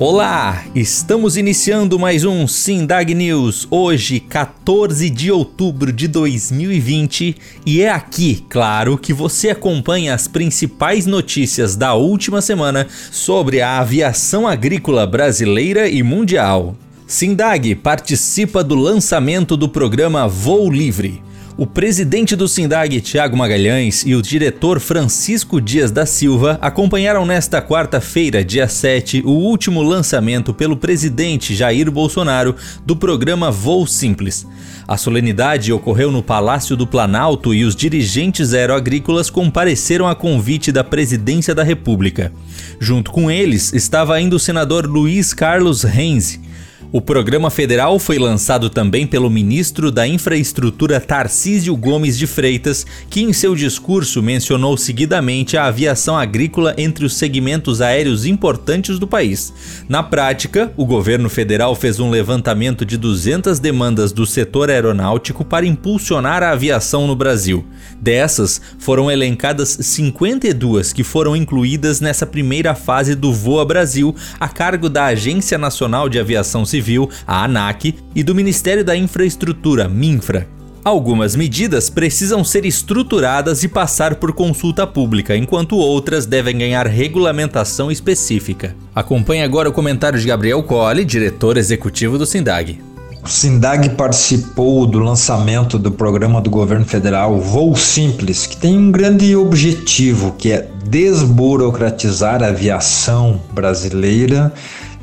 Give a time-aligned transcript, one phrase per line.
[0.00, 7.34] Olá, estamos iniciando mais um Sindag News, hoje 14 de outubro de 2020
[7.66, 13.80] e é aqui, claro, que você acompanha as principais notícias da última semana sobre a
[13.80, 16.76] aviação agrícola brasileira e mundial.
[17.04, 21.20] Sindag participa do lançamento do programa Voo Livre.
[21.58, 27.60] O presidente do Sindag, Tiago Magalhães, e o diretor Francisco Dias da Silva acompanharam nesta
[27.60, 32.54] quarta-feira, dia 7, o último lançamento pelo presidente Jair Bolsonaro
[32.86, 34.46] do programa Voo Simples.
[34.86, 40.84] A solenidade ocorreu no Palácio do Planalto e os dirigentes aeroagrícolas compareceram a convite da
[40.84, 42.32] Presidência da República.
[42.78, 46.46] Junto com eles estava ainda o senador Luiz Carlos Renzi
[46.90, 53.20] o programa federal foi lançado também pelo ministro da Infraestrutura Tarcísio Gomes de Freitas, que
[53.20, 59.52] em seu discurso mencionou seguidamente a aviação agrícola entre os segmentos aéreos importantes do país.
[59.86, 65.66] Na prática, o governo federal fez um levantamento de 200 demandas do setor aeronáutico para
[65.66, 67.66] impulsionar a aviação no Brasil.
[68.00, 74.88] Dessas, foram elencadas 52 que foram incluídas nessa primeira fase do Voa Brasil, a cargo
[74.88, 80.46] da Agência Nacional de Aviação Civil Civil, a ANAC, e do Ministério da Infraestrutura, MINFRA.
[80.84, 87.90] Algumas medidas precisam ser estruturadas e passar por consulta pública, enquanto outras devem ganhar regulamentação
[87.90, 88.74] específica.
[88.94, 92.80] Acompanhe agora o comentário de Gabriel Colli, diretor executivo do SINDAG.
[93.22, 98.92] O SINDAG participou do lançamento do programa do governo federal Voo Simples, que tem um
[98.92, 104.52] grande objetivo, que é desburocratizar a aviação brasileira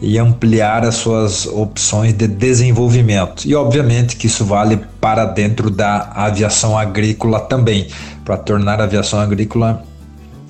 [0.01, 3.45] e ampliar as suas opções de desenvolvimento.
[3.45, 7.87] E obviamente que isso vale para dentro da aviação agrícola também,
[8.23, 9.83] para tornar a aviação agrícola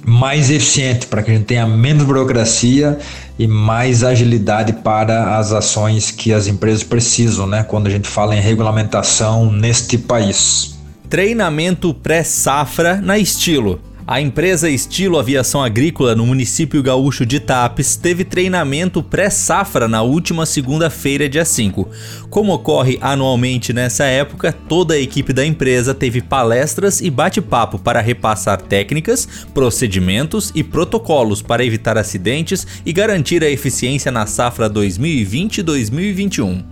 [0.05, 2.99] mais eficiente, para que a gente tenha menos burocracia
[3.39, 7.63] e mais agilidade para as ações que as empresas precisam, né?
[7.63, 10.75] Quando a gente fala em regulamentação neste país.
[11.09, 13.79] Treinamento pré-safra na Estilo.
[14.07, 20.45] A empresa Estilo Aviação Agrícola no município gaúcho de Tapes teve treinamento pré-safra na última
[20.45, 21.89] segunda-feira, dia 5.
[22.29, 27.99] Como ocorre anualmente nessa época, toda a equipe da empresa teve palestras e bate-papo para
[27.99, 36.63] repassar técnicas, procedimentos e protocolos para evitar acidentes e garantir a eficiência na safra 2020-2021.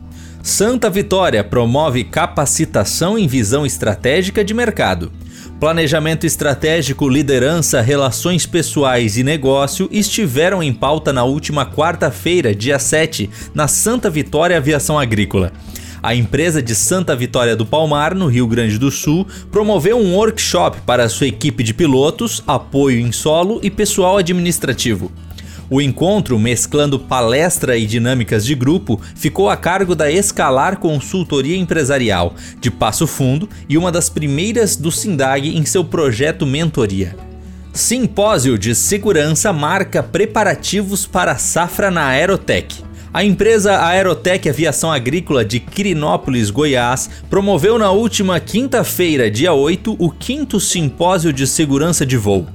[0.44, 5.12] Santa Vitória promove capacitação em visão estratégica de mercado.
[5.64, 13.30] Planejamento estratégico, liderança, relações pessoais e negócio estiveram em pauta na última quarta-feira, dia 7,
[13.56, 15.54] na Santa Vitória Aviação Agrícola.
[16.02, 20.82] A empresa de Santa Vitória do Palmar, no Rio Grande do Sul, promoveu um workshop
[20.82, 25.10] para sua equipe de pilotos, apoio em solo e pessoal administrativo.
[25.70, 32.36] O encontro, mesclando palestra e dinâmicas de grupo, ficou a cargo da Escalar Consultoria Empresarial,
[32.60, 37.16] de Passo Fundo e uma das primeiras do Sindag em seu projeto Mentoria.
[37.74, 42.84] Simpósio de Segurança marca preparativos para a safra na Aerotech.
[43.12, 50.12] A empresa Aerotech Aviação Agrícola de Quirinópolis, Goiás, promoveu na última quinta-feira, dia 8, o
[50.12, 52.48] quinto Simpósio de Segurança de Voo.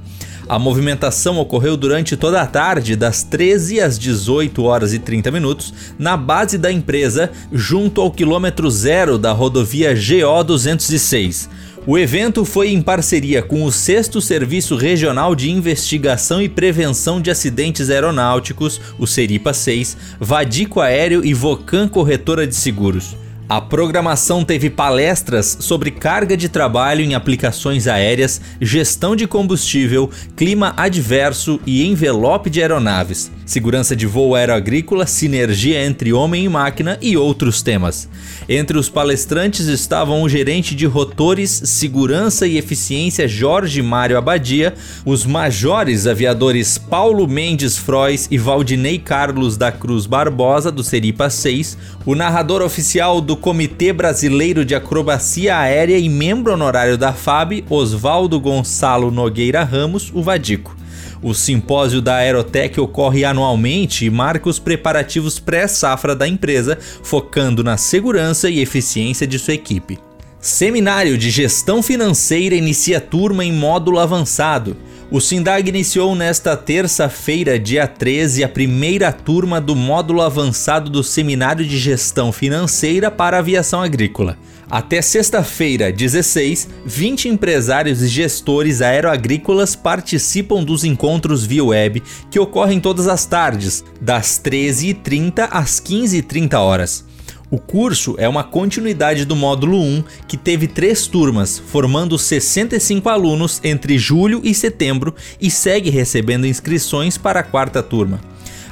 [0.49, 5.71] A movimentação ocorreu durante toda a tarde, das 13 às 18 horas e 30 minutos,
[5.99, 11.47] na base da empresa, junto ao quilômetro zero da rodovia GO 206.
[11.85, 17.29] O evento foi em parceria com o 6 Serviço Regional de Investigação e Prevenção de
[17.29, 23.15] Acidentes Aeronáuticos, o Seripa 6, Vadico Aéreo e Vocan Corretora de Seguros.
[23.49, 30.71] A programação teve palestras sobre carga de trabalho em aplicações aéreas, gestão de combustível, clima
[30.77, 37.17] adverso e envelope de aeronaves, segurança de voo aeroagrícola, sinergia entre homem e máquina e
[37.17, 38.07] outros temas.
[38.47, 45.25] Entre os palestrantes estavam o gerente de rotores, segurança e eficiência Jorge Mário Abadia, os
[45.25, 51.75] majores aviadores Paulo Mendes Frois e Valdinei Carlos da Cruz Barbosa do Seripa 6,
[52.05, 58.39] o narrador oficial do Comitê Brasileiro de Acrobacia Aérea e membro honorário da FAB, Oswaldo
[58.39, 60.78] Gonçalo Nogueira Ramos, o Vadico.
[61.21, 67.75] O simpósio da Aerotech ocorre anualmente e marca os preparativos pré-safra da empresa, focando na
[67.75, 69.99] segurança e eficiência de sua equipe.
[70.39, 74.77] Seminário de Gestão Financeira inicia turma em módulo avançado.
[75.11, 81.65] O Sindag iniciou nesta terça-feira, dia 13, a primeira turma do módulo avançado do Seminário
[81.65, 84.37] de Gestão Financeira para Aviação Agrícola.
[84.69, 92.79] Até sexta-feira, 16, 20 empresários e gestores aeroagrícolas participam dos encontros via web que ocorrem
[92.79, 97.03] todas as tardes, das 13h30 às 15h30 horas.
[97.49, 103.59] O curso é uma continuidade do módulo 1, que teve três turmas, formando 65 alunos
[103.63, 108.21] entre julho e setembro e segue recebendo inscrições para a quarta turma.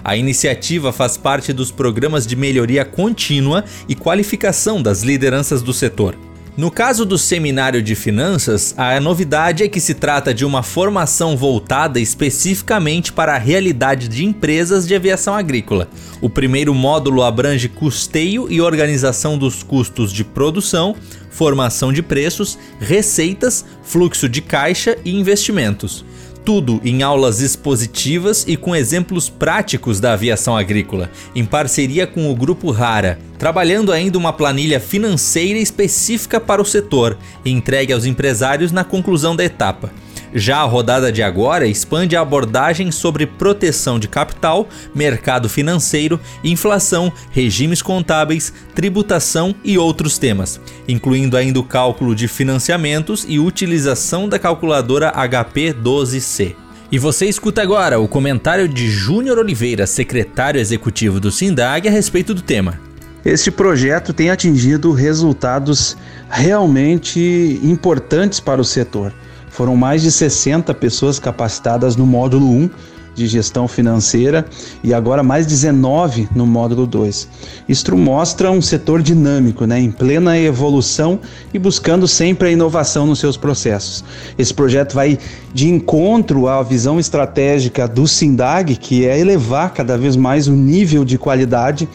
[0.08, 6.16] A iniciativa faz parte dos programas de melhoria contínua e qualificação das lideranças do setor.
[6.56, 11.36] No caso do seminário de finanças, a novidade é que se trata de uma formação
[11.36, 15.90] voltada especificamente para a realidade de empresas de aviação agrícola.
[16.22, 20.96] O primeiro módulo abrange custeio e organização dos custos de produção,
[21.30, 26.06] formação de preços, receitas, fluxo de caixa e investimentos
[26.48, 32.36] tudo em aulas expositivas e com exemplos práticos da aviação agrícola, em parceria com o
[32.38, 38.86] Grupo Rara, trabalhando ainda uma planilha financeira específica para o setor, entregue aos empresários na
[38.86, 39.92] conclusão da etapa.
[40.34, 47.12] Já a rodada de agora expande a abordagem sobre proteção de capital, mercado financeiro, inflação,
[47.32, 54.38] regimes contábeis, tributação e outros temas, incluindo ainda o cálculo de financiamentos e utilização da
[54.38, 56.56] calculadora HP12C.
[56.92, 62.34] E você escuta agora o comentário de Júnior Oliveira, secretário executivo do SINDAG, a respeito
[62.34, 62.87] do tema.
[63.28, 65.98] Este projeto tem atingido resultados
[66.30, 69.14] realmente importantes para o setor.
[69.50, 72.70] Foram mais de 60 pessoas capacitadas no módulo 1
[73.18, 74.46] de gestão financeira
[74.84, 77.28] e agora mais 19 no módulo 2.
[77.68, 81.20] Isto mostra um setor dinâmico, né, em plena evolução
[81.52, 84.06] e buscando sempre a inovação nos seus processos.
[84.38, 85.18] Esse projeto vai
[85.52, 91.04] de encontro à visão estratégica do SINDAG, que é elevar cada vez mais o nível
[91.04, 91.90] de qualidade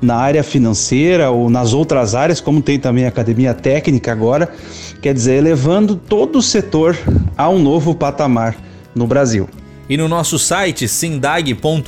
[0.00, 4.48] na área financeira ou nas outras áreas, como tem também a academia técnica agora,
[5.02, 6.96] quer dizer, elevando todo o setor
[7.36, 8.56] a um novo patamar
[8.94, 9.48] no Brasil.
[9.88, 11.82] E no nosso site sindag.org.br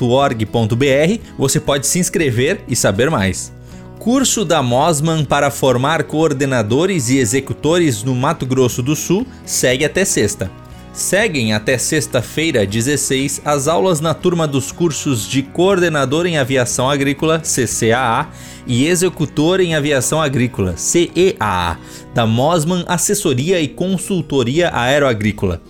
[1.37, 3.53] você pode se inscrever e saber mais.
[3.99, 10.03] Curso da Mosman para formar coordenadores e executores no Mato Grosso do Sul segue até
[10.03, 10.49] sexta.
[10.93, 17.39] Seguem até sexta-feira, 16, as aulas na turma dos cursos de Coordenador em Aviação Agrícola,
[17.39, 18.27] CCAA,
[18.67, 21.77] e Executor em Aviação Agrícola, CEAA,
[22.13, 25.61] da Mosman Assessoria e Consultoria Aeroagrícola.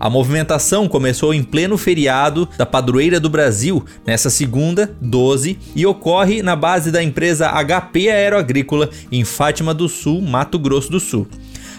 [0.00, 6.42] A movimentação começou em pleno feriado da Padroeira do Brasil, nessa segunda, 12, e ocorre
[6.42, 11.26] na base da empresa HP Aeroagrícola, em Fátima do Sul, Mato Grosso do Sul.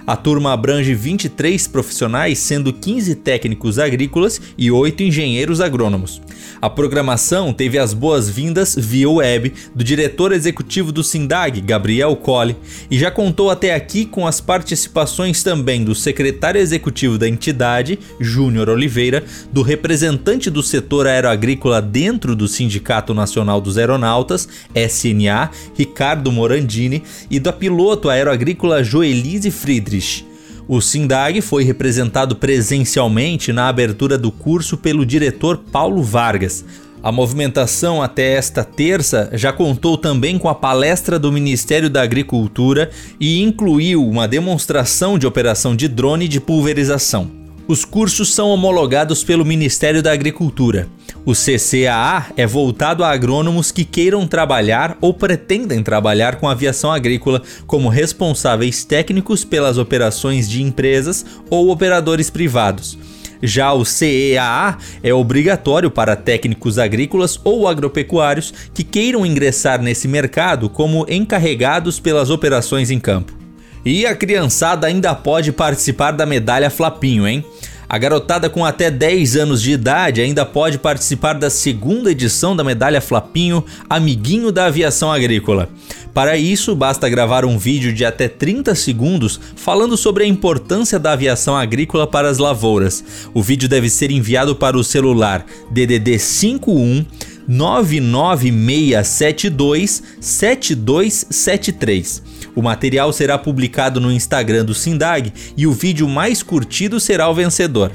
[0.06, 6.22] A turma abrange 23 profissionais, sendo 15 técnicos agrícolas e 8 engenheiros agrônomos.
[6.60, 12.56] A programação teve as boas-vindas via web do diretor executivo do SINDAG, Gabriel Colli,
[12.90, 18.70] e já contou até aqui com as participações também do secretário executivo da entidade, Júnior
[18.70, 27.04] Oliveira, do representante do setor aeroagrícola dentro do Sindicato Nacional dos Aeronautas, SNA, Ricardo Morandini,
[27.30, 29.91] e da piloto aeroagrícola Joelise Friedrich.
[29.92, 30.26] Friedrich.
[30.68, 36.64] O SINDAG foi representado presencialmente na abertura do curso pelo diretor Paulo Vargas.
[37.04, 42.92] A movimentação até esta terça já contou também com a palestra do Ministério da Agricultura
[43.20, 47.41] e incluiu uma demonstração de operação de drone de pulverização.
[47.68, 50.88] Os cursos são homologados pelo Ministério da Agricultura.
[51.24, 57.42] O CCAA é voltado a agrônomos que queiram trabalhar ou pretendem trabalhar com aviação agrícola
[57.68, 62.98] como responsáveis técnicos pelas operações de empresas ou operadores privados.
[63.44, 70.70] Já o CEAA é obrigatório para técnicos agrícolas ou agropecuários que queiram ingressar nesse mercado
[70.70, 73.41] como encarregados pelas operações em campo.
[73.86, 77.44] E a criançada ainda pode participar da medalha Flapinho, hein?
[77.90, 82.64] A garotada com até 10 anos de idade ainda pode participar da segunda edição da
[82.64, 85.68] medalha Flapinho Amiguinho da Aviação Agrícola.
[86.14, 91.12] Para isso, basta gravar um vídeo de até 30 segundos falando sobre a importância da
[91.12, 93.04] aviação agrícola para as lavouras.
[93.34, 97.06] O vídeo deve ser enviado para o celular DDD 51
[97.48, 102.24] 99672 7273.
[102.56, 107.34] O material será publicado no Instagram do Sindag e o vídeo mais curtido será o
[107.34, 107.92] vencedor.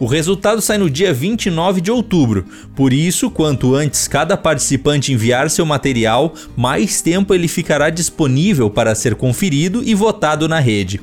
[0.00, 2.44] O resultado sai no dia 29 de outubro,
[2.76, 8.94] por isso, quanto antes cada participante enviar seu material, mais tempo ele ficará disponível para
[8.94, 11.00] ser conferido e votado na rede.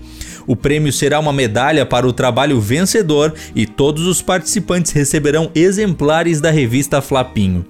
[0.47, 6.39] O prêmio será uma medalha para o trabalho vencedor e todos os participantes receberão exemplares
[6.39, 7.65] da revista Flapinho.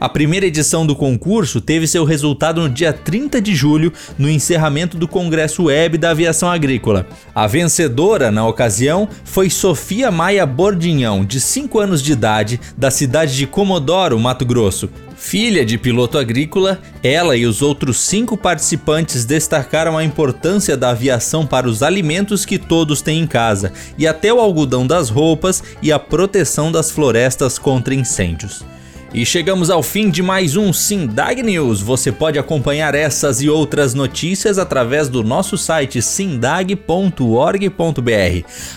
[0.00, 4.96] A primeira edição do concurso teve seu resultado no dia 30 de julho, no encerramento
[4.96, 7.06] do Congresso Web da Aviação Agrícola.
[7.34, 13.36] A vencedora, na ocasião, foi Sofia Maia Bordinhão, de 5 anos de idade, da cidade
[13.36, 14.88] de Comodoro, Mato Grosso.
[15.26, 21.46] Filha de piloto agrícola, ela e os outros cinco participantes destacaram a importância da aviação
[21.46, 25.90] para os alimentos que todos têm em casa, e até o algodão das roupas e
[25.90, 28.62] a proteção das florestas contra incêndios.
[29.14, 31.80] E chegamos ao fim de mais um Sindag News.
[31.80, 36.84] Você pode acompanhar essas e outras notícias através do nosso site sindag.org.br.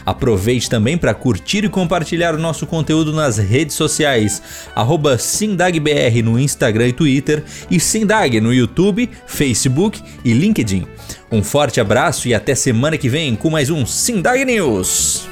[0.06, 4.40] Aproveite também para curtir e compartilhar o nosso conteúdo nas redes sociais,
[5.18, 10.86] SindagBR no Instagram e Twitter e Sindag no YouTube, Facebook e LinkedIn.
[11.32, 15.28] Um forte abraço e até semana que vem com mais um Sindag News.